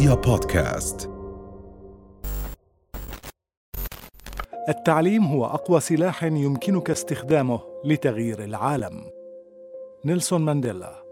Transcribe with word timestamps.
رؤيا 0.00 0.14
بودكاست. 0.14 1.10
التعليم 4.68 5.24
هو 5.24 5.44
أقوى 5.44 5.80
سلاح 5.80 6.24
يمكنك 6.24 6.90
استخدامه 6.90 7.60
لتغيير 7.84 8.44
العالم. 8.44 9.04
نيلسون 10.04 10.40
مانديلا 10.40 11.09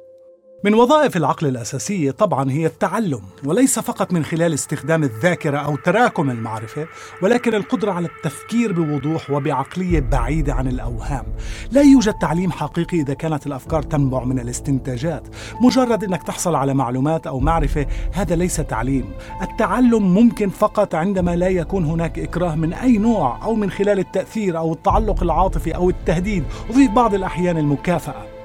من 0.65 0.75
وظائف 0.75 1.17
العقل 1.17 1.47
الأساسية 1.47 2.11
طبعا 2.11 2.51
هي 2.51 2.67
التعلم 2.67 3.21
وليس 3.45 3.79
فقط 3.79 4.13
من 4.13 4.25
خلال 4.25 4.55
استخدام 4.55 5.05
الذاكرة 5.05 5.59
أو 5.59 5.77
تراكم 5.77 6.31
المعرفة 6.31 6.87
ولكن 7.23 7.55
القدرة 7.55 7.93
على 7.93 8.07
التفكير 8.07 8.73
بوضوح 8.73 9.31
وبعقلية 9.31 10.01
بعيدة 10.01 10.55
عن 10.55 10.69
الأوهام. 10.69 11.25
لا 11.71 11.83
يوجد 11.83 12.15
تعليم 12.15 12.53
حقيقي 12.53 13.01
إذا 13.01 13.15
كانت 13.15 13.47
الأفكار 13.47 13.83
تنبع 13.83 14.25
من 14.25 14.39
الاستنتاجات. 14.39 15.29
مجرد 15.61 16.05
أنك 16.05 16.23
تحصل 16.23 16.55
على 16.55 16.75
معلومات 16.75 17.27
أو 17.27 17.41
معرفة 17.41 17.87
هذا 18.13 18.37
ليس 18.37 18.57
تعليم. 18.57 19.13
التعلم 19.43 20.15
ممكن 20.15 20.49
فقط 20.49 20.95
عندما 20.95 21.37
لا 21.37 21.49
يكون 21.49 21.85
هناك 21.85 22.19
إكراه 22.19 22.55
من 22.55 22.73
أي 22.73 22.99
نوع 22.99 23.45
أو 23.45 23.55
من 23.55 23.71
خلال 23.71 23.99
التأثير 23.99 24.59
أو 24.59 24.73
التعلق 24.73 25.23
العاطفي 25.23 25.75
أو 25.75 25.91
التهديد. 25.91 26.45
وفي 26.71 26.89
بعض 26.89 27.15
الأحيان 27.15 27.57
المكافأة. 27.57 28.38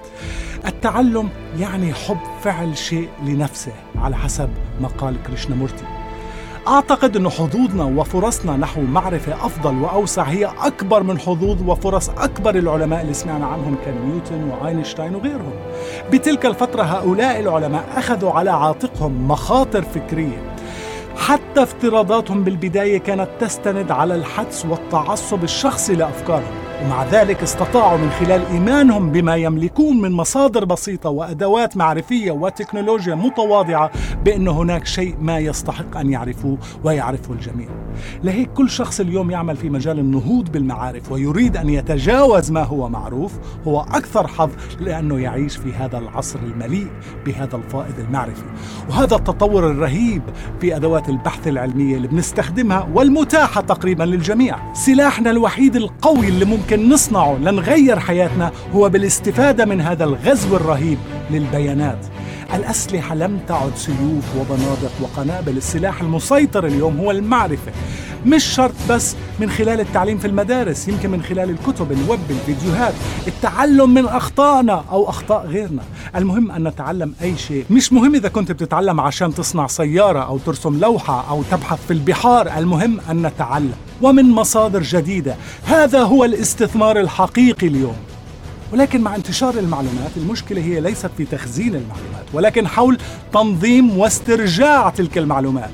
التعلم 0.66 1.30
يعني 1.60 1.94
حب 1.94 2.18
فعل 2.44 2.78
شيء 2.78 3.10
لنفسه 3.26 3.72
على 3.96 4.16
حسب 4.16 4.50
ما 4.82 4.88
قال 4.88 5.24
كريشنامورتي. 5.28 5.84
أعتقد 6.68 7.18
أن 7.18 7.30
حظوظنا 7.30 7.84
وفرصنا 7.84 8.58
نحو 8.58 8.82
معرفة 8.82 9.46
أفضل 9.46 9.82
وأوسع 9.82 10.24
هي 10.24 10.46
أكبر 10.46 11.04
من 11.04 11.20
حظوظ 11.20 11.62
وفرص 11.70 12.10
أكبر 12.10 12.56
العلماء 12.56 13.02
اللي 13.02 13.14
سمعنا 13.14 13.46
عنهم 13.46 13.76
كنيوتن 13.86 14.44
وأينشتاين 14.44 15.16
وغيرهم. 15.16 15.54
بتلك 16.12 16.46
الفترة 16.46 16.84
هؤلاء 16.84 17.40
العلماء 17.40 17.84
أخذوا 17.96 18.32
على 18.32 18.52
عاتقهم 18.52 19.28
مخاطر 19.28 19.82
فكرية. 19.82 20.54
حتى 21.18 21.64
افتراضاتهم 21.64 22.44
بالبداية 22.44 22.98
كانت 22.98 23.30
تستند 23.40 23.92
على 23.92 24.16
الحدس 24.16 24.66
والتعصب 24.66 25.44
الشخصي 25.44 25.96
لأفكارهم. 25.96 26.54
ومع 26.84 27.04
ذلك 27.04 27.44
استطاعوا 27.44 27.98
من 27.98 28.10
خلال 28.10 28.46
إيمانهم 28.46 29.10
بما 29.10 29.36
يملكون 29.36 30.02
من 30.02 30.12
مصادر 30.12 30.66
بسيطة 30.66 31.10
وأدوات 31.10 31.78
معرفية 31.78 32.32
وتكنولوجيا 32.32 33.16
متواضعة 33.16 33.92
بأن 34.26 34.48
هناك 34.48 34.86
شيء 34.86 35.16
ما 35.22 35.40
يستحق 35.40 35.98
أن 35.98 36.10
يعرفوه 36.10 36.58
ويعرفه 36.84 37.34
الجميع. 37.34 37.68
لهيك 38.24 38.54
كل 38.54 38.70
شخص 38.70 39.00
اليوم 39.00 39.32
يعمل 39.32 39.56
في 39.56 39.70
مجال 39.70 40.00
النهوض 40.00 40.52
بالمعارف 40.52 41.12
ويريد 41.12 41.58
أن 41.58 41.70
يتجاوز 41.70 42.52
ما 42.52 42.64
هو 42.64 42.90
معروف 42.90 43.32
هو 43.68 43.82
أكثر 43.82 44.28
حظ 44.28 44.50
لأنه 44.80 45.20
يعيش 45.20 45.58
في 45.58 45.74
هذا 45.74 45.98
العصر 45.98 46.40
المليء 46.40 46.88
بهذا 47.26 47.56
الفائض 47.56 48.00
المعرفي. 48.00 48.44
وهذا 48.90 49.16
التطور 49.16 49.72
الرهيب 49.72 50.22
في 50.62 50.76
أدوات 50.76 51.10
البحث 51.10 51.48
العلمية 51.48 51.96
اللي 51.96 52.08
بنستخدمها 52.08 52.90
والمتاحة 52.94 53.62
تقريبا 53.62 54.04
للجميع. 54.04 54.74
سلاحنا 54.74 55.32
الوحيد 55.32 55.76
القوي 55.76 56.28
اللي 56.28 56.46
ممكن 56.46 56.73
ممكن 56.76 56.90
نصنعه 56.90 57.38
لنغير 57.38 58.00
حياتنا 58.00 58.52
هو 58.76 58.90
بالاستفادة 58.90 59.66
من 59.66 59.82
هذا 59.82 60.04
الغزو 60.04 60.56
الرهيب 60.56 60.98
للبيانات. 61.32 61.98
الأسلحة 62.54 63.16
لم 63.16 63.40
تعد 63.48 63.72
سيوف 63.76 64.36
وبنادق 64.40 64.92
وقنابل. 65.02 65.58
السلاح 65.58 66.02
المسيطر 66.02 66.66
اليوم 66.66 66.98
هو 66.98 67.12
المعرفة. 67.12 67.72
مش 68.26 68.44
شرط 68.44 68.74
بس 68.90 69.16
من 69.40 69.50
خلال 69.50 69.80
التعليم 69.80 70.18
في 70.18 70.28
المدارس 70.28 70.88
يمكن 70.88 71.10
من 71.10 71.24
خلال 71.24 71.50
الكتب 71.50 71.92
الويب 71.92 72.20
الفيديوهات. 72.30 72.94
التعلم 73.28 73.94
من 73.94 74.06
أخطائنا 74.06 74.84
أو 74.92 75.10
أخطاء 75.10 75.48
غيرنا. 75.48 75.82
المهم 76.16 76.52
أن 76.52 76.68
نتعلم 76.68 77.14
أي 77.22 77.38
شيء. 77.38 77.66
مش 77.70 77.94
مهم 77.94 78.16
إذا 78.16 78.30
كنت 78.30 78.52
بتتعلم 78.52 79.00
عشان 79.00 79.34
تصنع 79.34 79.68
سيارة 79.68 80.20
أو 80.20 80.38
ترسم 80.38 80.80
لوحة 80.80 81.30
أو 81.30 81.44
تبحث 81.52 81.86
في 81.88 81.94
البحار. 81.94 82.58
المهم 82.58 83.00
أن 83.10 83.28
نتعلم. 83.28 83.74
ومن 84.02 84.32
مصادر 84.32 84.82
جديدة. 84.82 85.36
هذا 85.66 86.04
هو 86.04 86.26
الاستثمار 86.26 87.00
الحقيقي 87.00 87.68
اليوم. 87.68 87.96
ولكن 88.74 89.02
مع 89.02 89.16
انتشار 89.16 89.54
المعلومات 89.60 90.12
المشكلة 90.18 90.62
هي 90.62 90.80
ليست 90.80 91.10
في 91.18 91.26
تخزين 91.26 91.76
المعلومات 91.76 92.26
ولكن 92.34 92.68
حول 92.68 92.98
تنظيم 93.34 93.98
واسترجاع 93.98 94.90
تلك 94.90 95.18
المعلومات. 95.18 95.70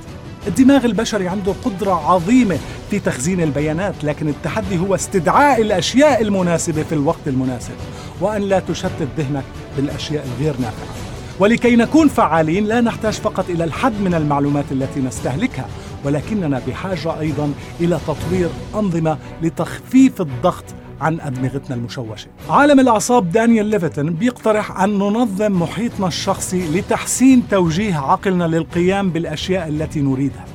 الدماغ 0.47 0.85
البشري 0.85 1.27
عنده 1.27 1.53
قدرة 1.65 2.11
عظيمة 2.11 2.57
في 2.91 2.99
تخزين 2.99 3.41
البيانات 3.41 4.03
لكن 4.03 4.27
التحدي 4.27 4.79
هو 4.79 4.95
استدعاء 4.95 5.61
الأشياء 5.61 6.21
المناسبة 6.21 6.83
في 6.83 6.95
الوقت 6.95 7.27
المناسب 7.27 7.73
وأن 8.21 8.41
لا 8.41 8.59
تشتت 8.59 9.07
ذهنك 9.17 9.43
بالأشياء 9.77 10.25
الغير 10.25 10.53
نافعة. 10.53 10.95
ولكي 11.39 11.75
نكون 11.75 12.07
فعالين 12.07 12.65
لا 12.65 12.81
نحتاج 12.81 13.13
فقط 13.13 13.49
إلى 13.49 13.63
الحد 13.63 14.01
من 14.01 14.13
المعلومات 14.13 14.65
التي 14.71 14.99
نستهلكها 14.99 15.65
ولكننا 16.05 16.61
بحاجة 16.67 17.19
أيضا 17.19 17.53
إلى 17.81 17.99
تطوير 18.07 18.49
أنظمة 18.75 19.17
لتخفيف 19.41 20.21
الضغط 20.21 20.63
عن 21.01 21.19
أدمغتنا 21.19 21.75
المشوشة. 21.75 22.27
عالم 22.49 22.79
الأعصاب 22.79 23.31
دانيال 23.31 23.65
ليفتن 23.65 24.09
بيقترح 24.09 24.81
أن 24.81 24.89
ننظم 24.89 25.61
محيطنا 25.61 26.07
الشخصي 26.07 26.67
لتحسين 26.77 27.43
توجيه 27.51 27.95
عقلنا 27.95 28.43
للقيام 28.43 29.09
بالأشياء 29.09 29.67
التي 29.67 30.01
نريدها. 30.01 30.45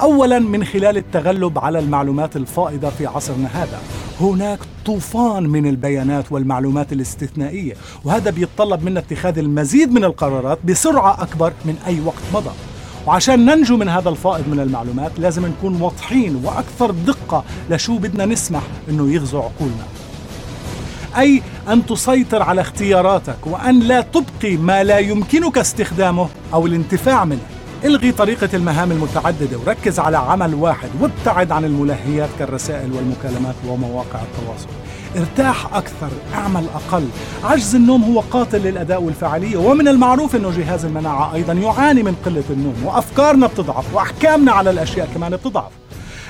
اولا 0.00 0.38
من 0.38 0.64
خلال 0.64 0.96
التغلب 0.96 1.58
على 1.58 1.78
المعلومات 1.78 2.36
الفائضة 2.36 2.90
في 2.90 3.06
عصرنا 3.06 3.46
هذا 3.46 3.80
هناك 4.20 4.58
طوفان 4.86 5.42
من 5.42 5.66
البيانات 5.66 6.32
والمعلومات 6.32 6.92
الاستثنائية 6.92 7.74
وهذا 8.04 8.30
بيتطلب 8.30 8.84
منا 8.84 9.00
اتخاذ 9.00 9.38
المزيد 9.38 9.92
من 9.92 10.04
القرارات 10.04 10.58
بسرعة 10.64 11.22
أكبر 11.22 11.52
من 11.64 11.76
أي 11.86 12.00
وقت 12.00 12.22
مضى. 12.34 12.50
وعشان 13.06 13.44
ننجو 13.44 13.76
من 13.76 13.88
هذا 13.88 14.08
الفائض 14.08 14.48
من 14.48 14.60
المعلومات 14.60 15.12
لازم 15.18 15.46
نكون 15.46 15.82
واضحين 15.82 16.40
وأكثر 16.44 16.90
دقة 16.90 17.44
لشو 17.70 17.98
بدنا 17.98 18.26
نسمح 18.26 18.62
إنه 18.88 19.10
يغزو 19.10 19.38
عقولنا. 19.38 19.84
أي 21.18 21.42
أن 21.68 21.86
تسيطر 21.86 22.42
على 22.42 22.60
اختياراتك 22.60 23.46
وأن 23.46 23.80
لا 23.80 24.00
تبقي 24.00 24.56
ما 24.56 24.84
لا 24.84 24.98
يمكنك 24.98 25.58
استخدامه 25.58 26.28
أو 26.54 26.66
الانتفاع 26.66 27.24
منه. 27.24 27.40
إلغي 27.84 28.12
طريقة 28.12 28.48
المهام 28.54 28.92
المتعددة 28.92 29.58
وركز 29.58 29.98
على 29.98 30.16
عمل 30.18 30.54
واحد 30.54 30.88
وابتعد 31.00 31.52
عن 31.52 31.64
الملهيات 31.64 32.28
كالرسائل 32.38 32.92
والمكالمات 32.92 33.54
ومواقع 33.68 34.20
التواصل. 34.22 34.68
ارتاح 35.16 35.74
أكثر 35.76 36.08
اعمل 36.34 36.66
أقل. 36.74 37.08
عجز 37.44 37.74
النوم 37.74 38.02
هو 38.02 38.20
قاتل 38.20 38.58
للأداء 38.58 39.02
والفعالية 39.02 39.56
ومن 39.56 39.88
المعروف 39.88 40.36
أنه 40.36 40.50
جهاز 40.50 40.84
المناعة 40.84 41.34
أيضا 41.34 41.52
يعاني 41.52 42.02
من 42.02 42.14
قلة 42.26 42.44
النوم 42.50 42.74
وأفكارنا 42.84 43.46
بتضعف 43.46 43.94
وأحكامنا 43.94 44.52
على 44.52 44.70
الأشياء 44.70 45.08
كمان 45.14 45.36
بتضعف. 45.36 45.70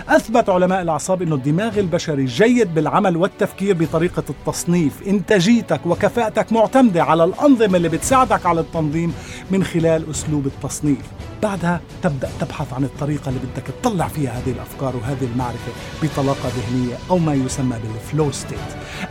أثبت 0.08 0.48
علماء 0.48 0.82
الأعصاب 0.82 1.22
أن 1.22 1.32
الدماغ 1.32 1.78
البشري 1.78 2.24
جيد 2.24 2.74
بالعمل 2.74 3.16
والتفكير 3.16 3.74
بطريقة 3.74 4.22
التصنيف. 4.30 5.02
إنتاجيتك 5.06 5.80
وكفاءتك 5.86 6.52
معتمدة 6.52 7.04
على 7.04 7.24
الأنظمة 7.24 7.76
اللي 7.76 7.88
بتساعدك 7.88 8.46
على 8.46 8.60
التنظيم 8.60 9.14
من 9.50 9.64
خلال 9.64 10.10
أسلوب 10.10 10.46
التصنيف. 10.46 10.98
بعدها 11.42 11.80
تبدأ 12.02 12.28
تبحث 12.40 12.72
عن 12.72 12.84
الطريقة 12.84 13.28
اللي 13.28 13.40
بدك 13.40 13.64
تطلع 13.82 14.08
فيها 14.08 14.30
هذه 14.30 14.52
الأفكار 14.52 14.96
وهذه 14.96 15.24
المعرفة 15.32 15.72
بطلاقة 16.02 16.48
ذهنية 16.48 16.94
أو 17.10 17.18
ما 17.18 17.34
يسمى 17.34 17.76
بال 17.78 17.96
flow 17.96 18.32
state. 18.32 18.58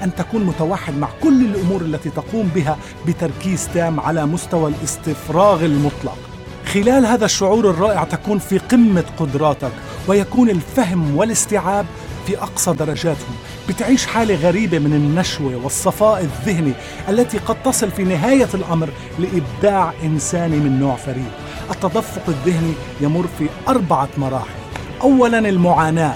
أن 0.03 0.15
تكون 0.15 0.43
متوحد 0.43 0.97
مع 0.97 1.09
كل 1.23 1.45
الأمور 1.45 1.81
التي 1.81 2.09
تقوم 2.09 2.51
بها 2.55 2.77
بتركيز 3.07 3.69
تام 3.73 3.99
على 3.99 4.25
مستوى 4.25 4.69
الاستفراغ 4.69 5.65
المطلق. 5.65 6.34
خلال 6.73 7.05
هذا 7.05 7.25
الشعور 7.25 7.69
الرائع 7.69 8.03
تكون 8.03 8.39
في 8.39 8.57
قمة 8.57 9.03
قدراتك 9.19 9.71
ويكون 10.07 10.49
الفهم 10.49 11.17
والاستيعاب 11.17 11.85
في 12.27 12.37
أقصى 12.37 12.73
درجاتهم 12.73 13.35
بتعيش 13.69 14.05
حالة 14.05 14.35
غريبة 14.35 14.79
من 14.79 14.93
النشوة 14.93 15.55
والصفاء 15.63 16.21
الذهني 16.21 16.73
التي 17.09 17.37
قد 17.37 17.63
تصل 17.63 17.91
في 17.91 18.03
نهاية 18.03 18.47
الأمر 18.53 18.89
لإبداع 19.19 19.93
إنساني 20.03 20.55
من 20.57 20.79
نوع 20.79 20.95
فريد. 20.95 21.31
التدفق 21.71 22.21
الذهني 22.27 22.73
يمر 23.01 23.25
في 23.39 23.45
أربعة 23.67 24.09
مراحل. 24.17 24.55
أولا 25.01 25.39
المعاناة. 25.39 26.15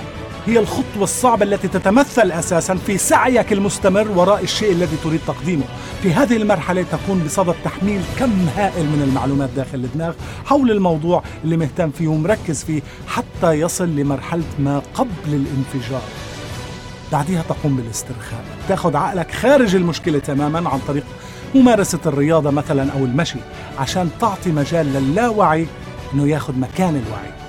هي 0.49 0.59
الخطوة 0.59 1.03
الصعبة 1.03 1.43
التي 1.45 1.67
تتمثل 1.67 2.31
أساسا 2.31 2.75
في 2.75 2.97
سعيك 2.97 3.53
المستمر 3.53 4.07
وراء 4.07 4.43
الشيء 4.43 4.71
الذي 4.71 4.97
تريد 5.03 5.19
تقديمه. 5.27 5.63
في 6.03 6.13
هذه 6.13 6.37
المرحلة 6.37 6.85
تكون 6.91 7.23
بصدد 7.25 7.55
تحميل 7.63 8.01
كم 8.19 8.47
هائل 8.57 8.85
من 8.85 9.01
المعلومات 9.07 9.49
داخل 9.55 9.77
الدماغ 9.77 10.13
حول 10.45 10.71
الموضوع 10.71 11.23
اللي 11.43 11.57
مهتم 11.57 11.91
فيه 11.91 12.07
ومركز 12.07 12.63
فيه 12.63 12.81
حتى 13.07 13.53
يصل 13.53 13.89
لمرحلة 13.89 14.43
ما 14.59 14.81
قبل 14.93 15.09
الانفجار. 15.27 16.01
بعدها 17.11 17.43
تقوم 17.49 17.75
بالاسترخاء. 17.77 18.45
تأخذ 18.69 18.95
عقلك 18.95 19.31
خارج 19.31 19.75
المشكلة 19.75 20.19
تماما 20.19 20.69
عن 20.69 20.79
طريق 20.87 21.03
ممارسة 21.55 21.99
الرياضة 22.05 22.51
مثلا 22.51 22.91
أو 22.91 23.05
المشي 23.05 23.39
عشان 23.79 24.09
تعطي 24.21 24.51
مجال 24.51 24.93
للاوعي 24.93 25.67
أنه 26.13 26.27
ياخذ 26.29 26.59
مكان 26.59 26.89
الوعي. 27.07 27.48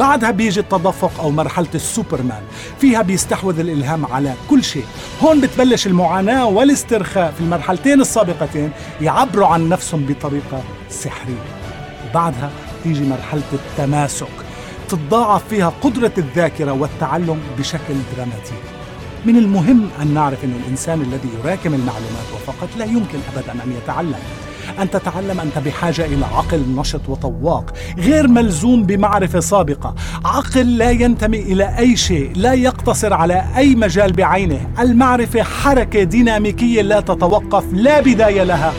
بعدها 0.00 0.30
بيجي 0.30 0.60
التدفق 0.60 1.20
أو 1.20 1.30
مرحلة 1.30 1.68
السوبرمان. 1.74 2.42
فيها 2.80 3.02
بيستحوذ 3.02 3.58
الإلهام 3.58 4.06
على 4.06 4.34
كل 4.50 4.64
شيء. 4.64 4.84
هون 5.22 5.40
بتبلش 5.40 5.86
المعاناة 5.86 6.46
والاسترخاء 6.46 7.32
في 7.32 7.40
المرحلتين 7.40 8.00
السابقتين 8.00 8.70
يعبروا 9.00 9.46
عن 9.46 9.68
نفسهم 9.68 10.06
بطريقة 10.06 10.62
سحرية. 10.90 11.44
وبعدها 12.10 12.50
تيجي 12.84 13.04
مرحلة 13.04 13.42
التماسك. 13.52 14.26
تتضاعف 14.88 15.48
فيها 15.48 15.72
قدرة 15.82 16.12
الذاكرة 16.18 16.72
والتعلم 16.72 17.40
بشكل 17.58 17.94
دراماتيكي 18.16 18.74
من 19.24 19.36
المهم 19.36 19.88
أن 20.02 20.14
نعرف 20.14 20.44
أن 20.44 20.60
الإنسان 20.64 21.00
الذي 21.00 21.28
يراكم 21.38 21.74
المعلومات 21.74 22.26
وفقط 22.34 22.68
لا 22.78 22.84
يمكن 22.84 23.18
أبدا 23.36 23.52
أن 23.52 23.72
يتعلم. 23.82 24.18
أن 24.80 24.90
تتعلم 24.90 25.40
أنت 25.40 25.58
بحاجة 25.58 26.04
إلى 26.04 26.24
عقل 26.24 26.64
نشط 26.76 27.00
وطواق 27.08 27.74
غير 27.98 28.28
ملزوم 28.28 28.82
بمعرفة 28.82 29.40
سابقة. 29.40 29.94
عقل 30.24 30.78
لا 30.78 30.90
ينتمي 30.90 31.38
إلى 31.38 31.78
أي 31.78 31.96
شيء 31.96 32.32
لا 32.36 32.52
يقتصر 32.52 33.12
على 33.12 33.44
أي 33.56 33.74
مجال 33.74 34.12
بعينه. 34.12 34.70
المعرفة 34.78 35.42
حركة 35.42 36.02
ديناميكية 36.02 36.82
لا 36.82 37.00
تتوقف 37.00 37.64
لا 37.72 38.00
بداية 38.00 38.42
لها 38.42 38.72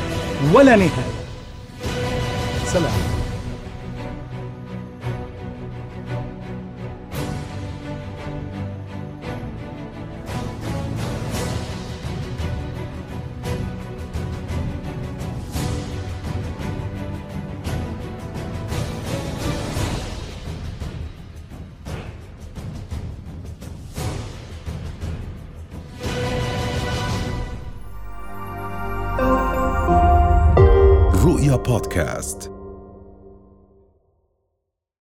ولا 0.53 0.75
نهاية. 0.75 0.89
سلام. 2.65 3.14
رؤيا 31.35 31.55
بودكاست 31.55 32.55